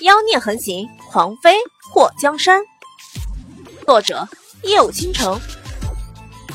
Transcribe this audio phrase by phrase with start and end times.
[0.00, 1.58] 妖孽横行，狂妃
[1.92, 2.64] 祸江山。
[3.84, 4.26] 作者：
[4.62, 5.38] 夜舞倾城，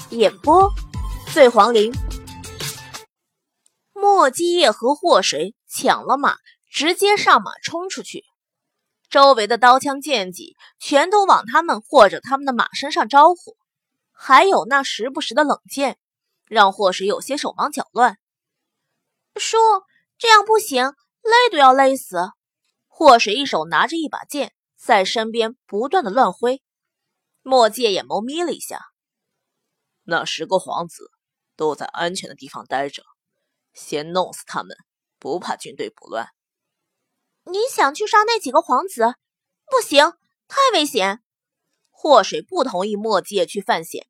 [0.09, 0.71] 演播：
[1.31, 1.93] 醉黄林。
[3.93, 6.37] 莫基叶和祸水抢了马，
[6.71, 8.23] 直接上马冲出去，
[9.11, 13.55] 周围的刀枪剑戟全都往他们或者他们的马身上招呼，
[14.11, 15.99] 还有那时不时的冷箭，
[16.47, 18.17] 让祸水有些手忙脚乱。
[19.35, 19.57] 叔，
[20.17, 20.83] 这样不行，
[21.21, 22.17] 累都要累死。
[22.97, 26.63] 祸水一手拿着一把剑，在身边不断的乱挥。
[27.41, 28.85] 墨界眼眸眯了一下，
[30.03, 31.11] 那十个皇子
[31.57, 33.03] 都在安全的地方待着，
[33.73, 34.77] 先弄死他们，
[35.19, 36.29] 不怕军队不乱。
[37.43, 39.15] 你想去杀那几个皇子？
[39.65, 40.13] 不行，
[40.47, 41.21] 太危险。
[41.91, 44.07] 祸水不同意墨界去犯险，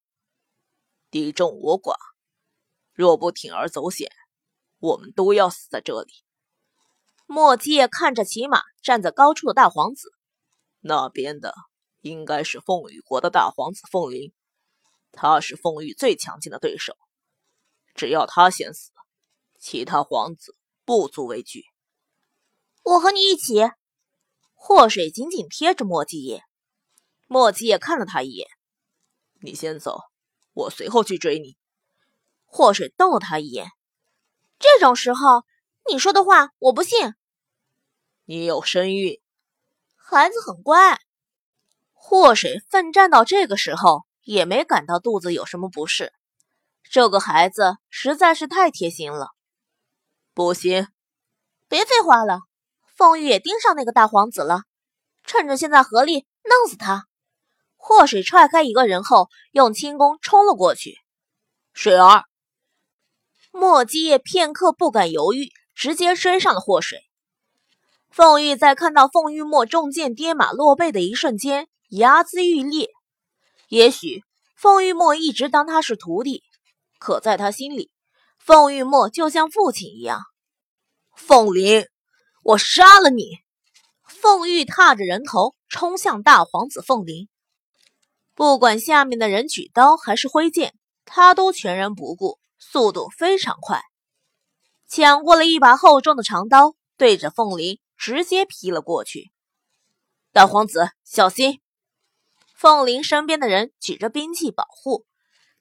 [1.09, 1.95] 敌众我寡，
[2.93, 4.11] 若不铤而走险，
[4.77, 6.24] 我们都要死在这里。
[7.27, 10.13] 墨界看着骑马站在高处的大皇子，
[10.79, 11.55] 那边的
[12.01, 14.31] 应该是凤羽国的大皇子凤麟，
[15.11, 16.95] 他是凤羽最强劲的对手，
[17.95, 18.91] 只要他先死，
[19.59, 21.63] 其他皇子不足为惧。
[22.83, 23.71] 我和你一起。
[24.53, 26.43] 祸水紧紧贴着墨迹叶，
[27.27, 28.47] 墨迹叶看了他一眼
[29.41, 29.99] ：“你先走，
[30.53, 31.57] 我随后去追你。”
[32.45, 33.67] 祸水瞪了他一眼
[34.59, 35.43] ：“这种时候。”
[35.91, 37.13] 你说的话我不信。
[38.25, 39.21] 你有身孕，
[39.95, 40.99] 孩子很乖。
[41.93, 46.11] 祸水奋战到这个时候，也没感到肚子有什么不适。
[46.89, 49.29] 这个孩子实在是太贴心了。
[50.33, 50.87] 不行，
[51.67, 52.41] 别废话了。
[52.95, 54.61] 凤玉也盯上那个大皇子了，
[55.23, 57.07] 趁着现在合力弄死他。
[57.75, 60.97] 祸水踹开一个人后，用轻功冲了过去。
[61.73, 62.23] 水儿，
[63.51, 65.51] 莫基叶片刻不敢犹豫。
[65.75, 67.03] 直接追上了祸水。
[68.09, 72.89] 凤玉在看到凤玉墨中箭跌马落背的一瞬间，牙眦欲裂。
[73.67, 74.23] 也许
[74.55, 76.43] 凤玉墨一直当他是徒弟，
[76.97, 77.91] 可在他心里，
[78.39, 80.21] 凤玉墨就像父亲一样。
[81.13, 81.87] 凤麟，
[82.43, 83.39] 我杀了你！
[84.07, 87.27] 凤玉踏着人头冲向大皇子凤麟，
[88.33, 93.81] 不管下面的人举刀还是挥剑，他都全然不顾，速度非常快。
[94.95, 99.29] 抢过了一把厚重的长刀，对着凤麟直接劈了过去。
[100.31, 101.59] 大皇子，小心！
[102.53, 105.05] 凤麟身边的人举着兵器保护，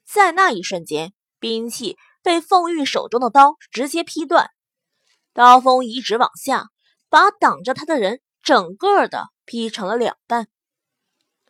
[0.05, 4.51] 在那一瞬间，兵器被凤玉手中的刀直接劈断，
[5.33, 6.69] 刀锋一直往下，
[7.09, 10.47] 把挡着他的人整个的劈成了两半。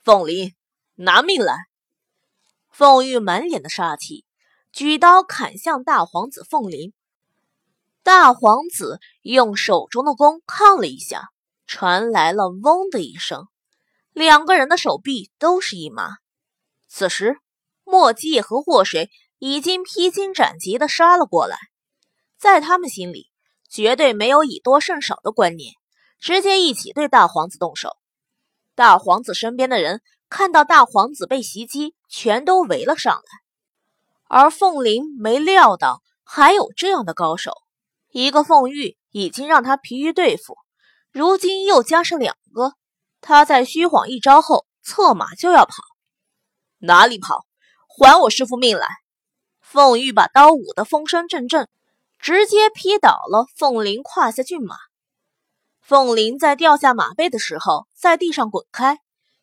[0.04, 0.56] 凤麟，
[0.96, 1.56] 拿命来！
[2.72, 4.26] 凤玉满脸的杀气，
[4.72, 6.92] 举刀砍向大皇子凤麟。
[8.06, 11.30] 大皇子用手中的弓抗了一下，
[11.66, 13.48] 传来了“嗡”的一声，
[14.14, 16.18] 两个人的手臂都是一麻。
[16.88, 17.40] 此时，
[17.84, 21.58] 墨迹和祸水已经披荆斩棘的杀了过来，
[22.38, 23.32] 在他们心里，
[23.72, 25.74] 绝对没有以多胜少的观念，
[26.20, 27.98] 直接一起对大皇子动手。
[28.76, 33.24] 大皇子身边的人看到大皇子被袭击，全都围了上来，
[34.28, 37.52] 而凤麟没料到还有这样的高手。
[38.18, 40.58] 一个凤玉已经让他疲于对付，
[41.12, 42.76] 如今又加上两个，
[43.20, 45.84] 他在虚晃一招后，策马就要跑。
[46.78, 47.46] 哪里跑？
[47.90, 48.88] 还我师父命来！
[49.60, 51.68] 凤玉把刀舞得风声阵阵，
[52.18, 54.78] 直接劈倒了凤麟胯下骏马。
[55.82, 59.00] 凤麟在掉下马背的时候，在地上滚开，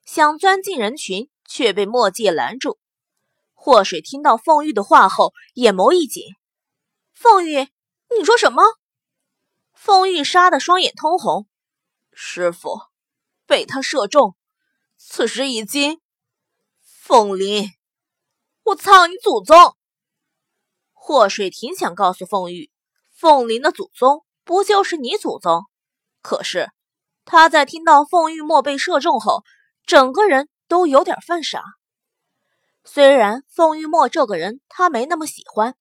[0.07, 2.79] 想钻进人群，却被墨界拦住。
[3.53, 6.25] 祸水听到凤玉的话后，眼眸一紧，
[7.13, 7.69] 凤玉。
[8.19, 8.63] 你说什么？
[9.73, 11.47] 凤玉杀得双眼通红，
[12.13, 12.81] 师傅
[13.47, 14.37] 被他射中，
[14.97, 16.01] 此时已经……
[16.81, 17.71] 凤林，
[18.63, 19.77] 我操你祖宗！
[20.93, 22.71] 霍水挺想告诉凤玉，
[23.11, 25.65] 凤麟的祖宗不就是你祖宗？
[26.21, 26.71] 可是
[27.25, 29.43] 他在听到凤玉墨被射中后，
[29.85, 31.63] 整个人都有点犯傻。
[32.85, 35.77] 虽然凤玉墨这个人他没那么喜欢，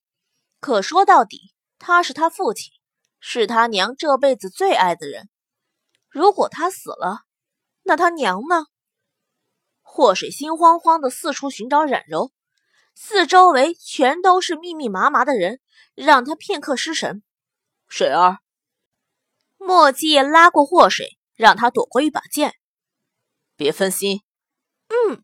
[0.59, 1.53] 可说到底。
[1.81, 2.71] 他是他父亲，
[3.19, 5.29] 是他娘这辈子最爱的人。
[6.09, 7.21] 如果他死了，
[7.81, 8.67] 那他娘呢？
[9.81, 12.31] 祸水心慌慌的四处寻找冉柔，
[12.93, 15.59] 四周围全都是密密麻麻的人，
[15.95, 17.23] 让他片刻失神。
[17.87, 18.37] 水儿，
[19.57, 22.53] 墨迹拉过祸水，让他躲过一把剑。
[23.55, 24.21] 别分心。
[24.89, 25.23] 嗯，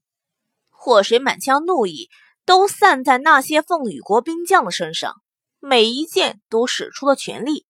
[0.69, 2.09] 祸水满腔怒意
[2.45, 5.21] 都散在那些凤羽国兵将的身上。
[5.59, 7.65] 每一剑都使出了全力，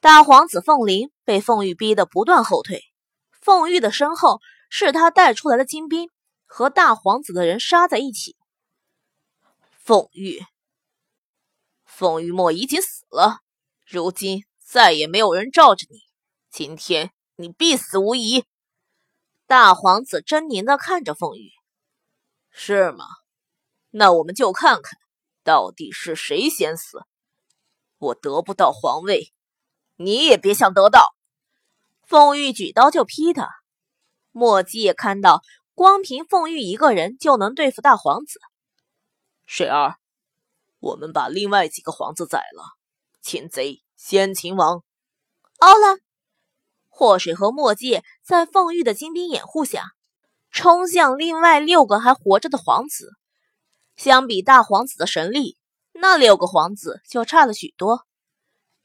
[0.00, 2.84] 大皇子凤林被凤玉逼得不断后退，
[3.30, 6.10] 凤玉的身后是他带出来的精兵，
[6.44, 8.36] 和大皇子的人杀在一起。
[9.78, 10.44] 凤玉，
[11.84, 13.40] 凤玉墨已经死了，
[13.84, 16.00] 如今再也没有人罩着你，
[16.50, 18.44] 今天你必死无疑。
[19.46, 21.52] 大皇子狰狞的看着凤玉，
[22.50, 23.06] 是吗？
[23.90, 24.98] 那我们就看看，
[25.46, 27.04] 到底是谁先死。
[27.98, 29.32] 我得不到皇位。
[29.94, 31.14] 你也别想得到！
[32.02, 33.48] 凤玉举刀就劈他。
[34.32, 35.42] 莫姬也看到，
[35.74, 38.40] 光凭凤玉一个人就能对付大皇子。
[39.46, 39.96] 水儿，
[40.80, 42.62] 我们把另外几个皇子宰了，
[43.22, 44.82] 擒贼先擒王。
[45.58, 45.98] 好了，
[46.88, 49.92] 祸水和墨迹在凤玉的精兵掩护下，
[50.50, 53.12] 冲向另外六个还活着的皇子。
[53.96, 55.56] 相比大皇子的神力，
[55.92, 58.06] 那六个皇子就差了许多。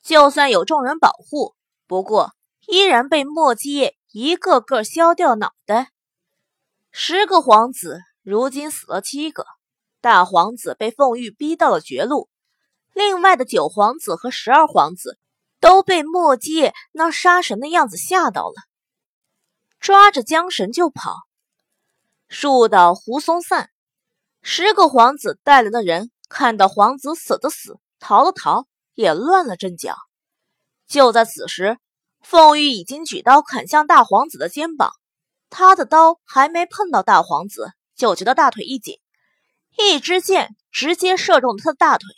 [0.02, 1.56] 就算有众人保护，
[1.86, 2.34] 不过
[2.68, 5.92] 依然被墨迹叶一个个削掉脑袋。
[6.92, 9.46] 十个皇子如今死了七个，
[10.02, 12.30] 大皇子被凤玉逼到了绝路，
[12.94, 15.18] 另外的九皇子和十二皇子
[15.60, 18.56] 都被墨迹叶那杀神的样子吓到了，
[19.80, 21.16] 抓着缰绳就跑。
[22.28, 23.70] 树倒猢狲散，
[24.42, 28.68] 十个皇子带来的人看到皇子死的死，逃的逃。
[28.94, 29.96] 也乱了阵脚。
[30.86, 31.78] 就在此时，
[32.20, 34.92] 凤玉已经举刀砍向大皇子的肩膀，
[35.50, 39.00] 他的刀还没碰到大皇子，就觉得大腿一紧，
[39.78, 42.10] 一支箭直接射中了他的大腿。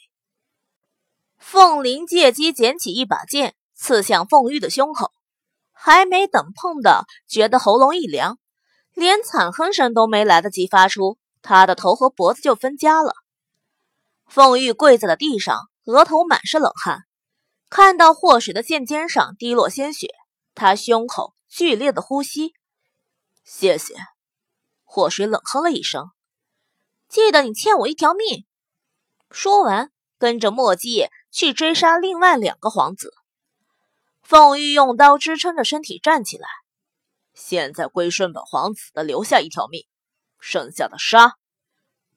[1.38, 5.12] 凤林借机捡起一把剑，刺向凤玉的胸口，
[5.72, 8.40] 还没等碰到，觉得喉咙一凉，
[8.94, 13.14] 连惨哼声都没来得及发出，他的头和脖子就分家了。
[14.26, 15.70] 凤玉跪在了地上。
[15.86, 17.04] 额头满是冷汗，
[17.70, 20.08] 看到祸水的剑尖上滴落鲜血，
[20.56, 22.54] 他胸口剧烈的呼吸。
[23.44, 23.94] 谢谢，
[24.86, 26.12] 祸水冷哼了一声。
[27.10, 28.46] 记得你欠我一条命。
[29.30, 33.14] 说完，跟着墨迹去追杀另外两个皇子。
[34.22, 36.48] 凤玉用刀支撑着身体站起来。
[37.34, 39.86] 现在归顺本皇子的留下一条命，
[40.46, 41.38] 剩下的杀，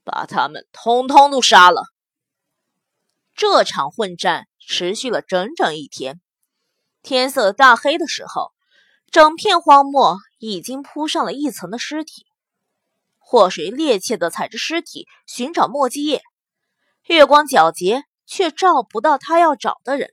[0.02, 1.84] 把他们通通都杀了。
[3.36, 6.20] 这场混战持续了整整一天，
[7.02, 8.52] 天色大黑的时候，
[9.12, 12.26] 整片荒漠已经铺上了一层的尸体。
[13.18, 16.20] 祸水趔趄地踩着尸体寻找墨迹叶，
[17.04, 20.12] 月光皎洁，却照不到他要找的人。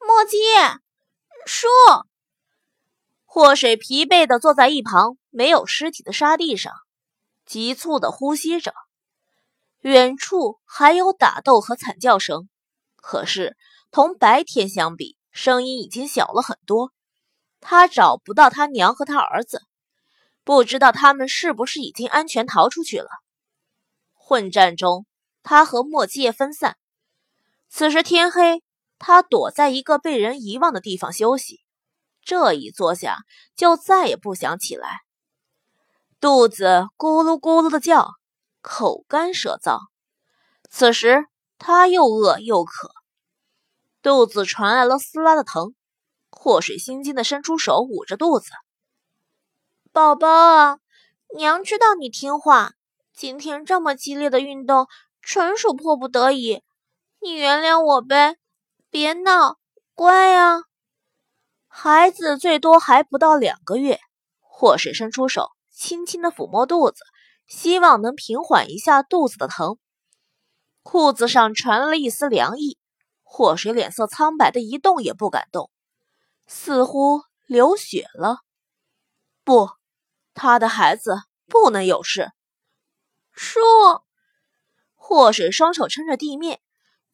[0.00, 0.74] 墨迹叶，
[1.46, 1.68] 叔！
[3.24, 6.72] 祸水疲惫地坐在一旁没有尸体的沙地上，
[7.46, 8.74] 急促地呼吸着。
[9.80, 12.48] 远处还有打斗和惨叫声，
[12.96, 13.56] 可是
[13.90, 16.92] 同白天相比，声音已经小了很多。
[17.60, 19.62] 他找不到他娘和他儿子，
[20.44, 23.08] 不知道他们是不是已经安全逃出去了。
[24.12, 25.06] 混战中，
[25.42, 26.76] 他和墨迹叶分散。
[27.68, 28.62] 此时天黑，
[28.98, 31.60] 他躲在一个被人遗忘的地方休息。
[32.22, 33.18] 这一坐下，
[33.56, 35.00] 就再也不想起来，
[36.20, 38.10] 肚子咕噜咕噜的叫。
[38.60, 39.78] 口干舌燥，
[40.68, 41.24] 此时
[41.56, 42.90] 他又饿又渴，
[44.02, 45.74] 肚子传来了撕拉的疼。
[46.30, 48.50] 祸水心惊的伸出手捂着肚子
[49.92, 50.78] ：“宝宝啊，
[51.34, 52.72] 娘知道你听话，
[53.14, 54.88] 今天这么激烈的运动
[55.22, 56.62] 纯属迫不得已，
[57.22, 58.36] 你原谅我呗，
[58.90, 59.56] 别闹，
[59.94, 60.64] 乖啊。”
[61.66, 63.98] 孩子最多还不到两个月，
[64.40, 65.50] 祸水伸出手，
[65.80, 66.98] 轻轻的抚摸肚子。
[67.48, 69.78] 希望能平缓一下肚子的疼，
[70.82, 72.78] 裤子上传来了一丝凉意。
[73.22, 75.70] 祸水脸色苍白的一动也不敢动，
[76.46, 78.40] 似乎流血了。
[79.42, 79.70] 不，
[80.34, 82.30] 他的孩子不能有事。
[83.32, 83.58] 叔，
[84.94, 86.60] 祸水双手撑着地面，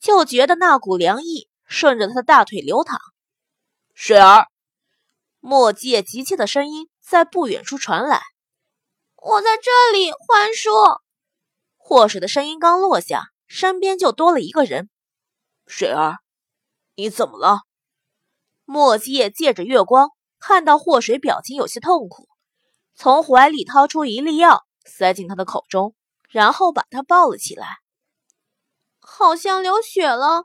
[0.00, 2.99] 就觉得那股凉意顺着他的大腿流淌。
[3.94, 4.49] 水儿，
[5.40, 8.23] 墨迹急切的声音在不远处传来。
[9.28, 10.71] 我在这里，欢叔。
[11.76, 14.88] 祸水的声音刚落下，身边就多了一个人。
[15.66, 16.18] 水儿，
[16.95, 17.62] 你怎么了？
[18.64, 22.28] 墨迹叶借着月光看到祸水表情有些痛苦，
[22.95, 25.97] 从怀里掏出一粒药，塞进他的口中，
[26.30, 27.66] 然后把他抱了起来。
[29.00, 30.45] 好像流血了，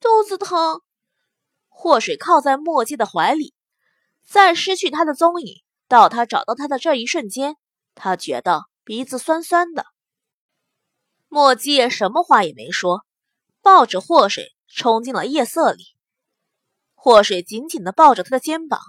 [0.00, 0.82] 肚子疼。
[1.70, 3.54] 祸水靠在墨迹的怀里，
[4.28, 7.56] 在失去他的踪影到他找到他的这一瞬间。
[7.98, 9.84] 他觉得鼻子酸酸的，
[11.26, 13.04] 墨迹什么话也没说，
[13.60, 15.84] 抱着祸水冲进了夜色里。
[16.94, 18.80] 祸水紧紧地抱着他的肩膀，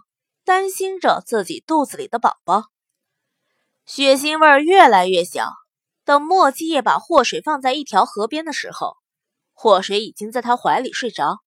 [0.45, 2.65] 担心着自己肚子里的宝宝。
[3.85, 5.49] 血腥味越来越小。
[6.05, 8.97] 等莫继业把祸水放在一条河边的时候，
[9.53, 11.37] 祸水已经在他怀里睡着。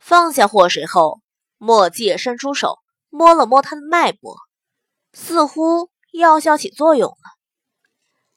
[0.00, 1.20] 放下祸水后，
[1.56, 4.36] 莫继业伸出手摸了摸他的脉搏，
[5.12, 7.16] 似乎药效起作用了。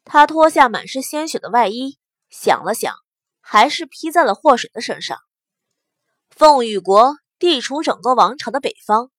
[0.04, 1.98] 他脱下满是鲜血的外衣，
[2.30, 2.96] 想了想，
[3.42, 5.20] 还是披在了祸水的身上。
[6.30, 9.10] 凤羽国地处整个王朝的北方，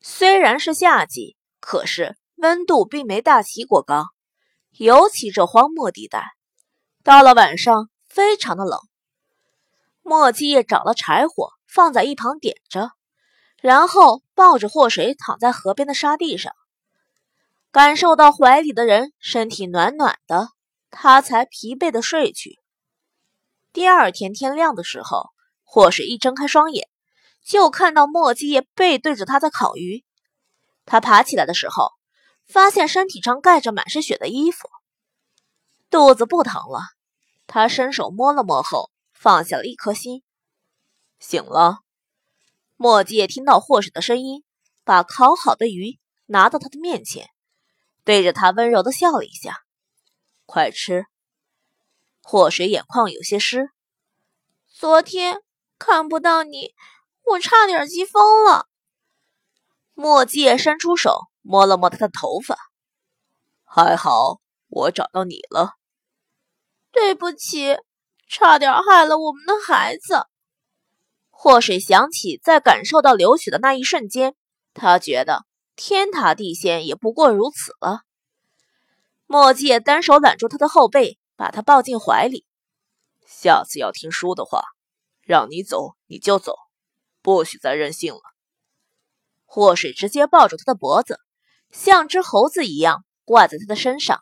[0.00, 4.04] 虽然是夏季，可是温度并没大齐国高。
[4.78, 6.24] 尤其这荒漠地带，
[7.02, 8.78] 到了晚上非常的冷。
[10.02, 12.92] 莫继业找了柴火放在一旁点着，
[13.60, 16.54] 然后抱着祸水躺在河边的沙地上，
[17.72, 20.48] 感受到怀里的人身体暖暖的，
[20.90, 22.58] 他才疲惫的睡去。
[23.72, 25.30] 第二天天亮的时候，
[25.62, 26.88] 祸水一睁开双眼，
[27.44, 30.04] 就看到莫继业背对着他在烤鱼。
[30.84, 31.92] 他爬起来的时候。
[32.52, 34.68] 发现身体上盖着满是血的衣服，
[35.88, 36.80] 肚子不疼了。
[37.46, 40.24] 他伸手摸了摸后，放下了一颗心。
[41.20, 41.78] 醒了。
[42.74, 44.42] 莫迹也听到祸水的声音，
[44.82, 47.28] 把烤好的鱼拿到他的面前，
[48.04, 49.60] 对着他温柔的笑了一下
[50.46, 51.06] ：“快吃。”
[52.22, 53.70] 祸水眼眶有些湿。
[54.66, 55.42] 昨天
[55.78, 56.74] 看不到你，
[57.24, 58.66] 我差点急疯了。
[59.94, 61.30] 墨迹也伸出手。
[61.42, 62.54] 摸了摸他的头发，
[63.64, 65.72] 还好我找到你了。
[66.92, 67.78] 对不起，
[68.28, 70.26] 差点害了我们的孩子。
[71.30, 74.36] 祸水想起在感受到流血的那一瞬间，
[74.74, 75.46] 他觉得
[75.82, 78.02] 天塌地陷也不过如此了。
[79.24, 82.44] 莫界单手揽住他的后背，把他抱进怀里。
[83.26, 84.62] 下次要听叔的话，
[85.22, 86.54] 让你走你就走，
[87.22, 88.20] 不许再任性了。
[89.46, 91.18] 祸水直接抱住他的脖子。
[91.70, 94.20] 像只猴子一样挂在他的身上。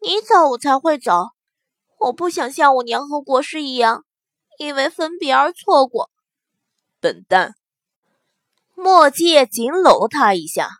[0.00, 1.32] 你走，我才会走。
[1.98, 4.06] 我不想像我娘和国师一样，
[4.58, 6.10] 因为分别而错过。
[6.98, 7.56] 笨蛋！
[8.82, 10.70] 墨界紧搂了他一下。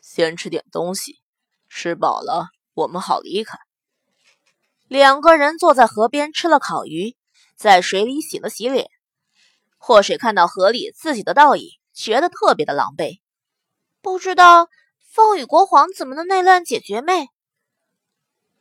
[0.00, 1.20] 先吃点东西，
[1.68, 3.58] 吃饱了我们好离开。
[4.88, 7.16] 两个人坐在河边吃了烤鱼，
[7.54, 8.90] 在水里洗了洗脸。
[9.78, 13.20] 祸水看到河里自己的倒影，觉得特别的狼狈。
[14.00, 14.68] 不知道
[15.08, 17.28] 风雨国皇子们的内乱解决没？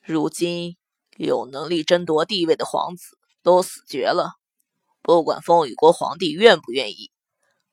[0.01, 0.77] 如今
[1.17, 4.33] 有能力争夺地位的皇子都死绝了，
[5.01, 7.11] 不管风雨国皇帝愿不愿意，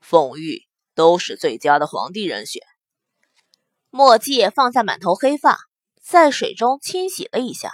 [0.01, 0.63] 凤玉
[0.99, 2.61] 都是最佳的皇帝人选。
[3.89, 5.57] 墨迹放下满头黑发，
[6.03, 7.71] 在水中清洗了一下。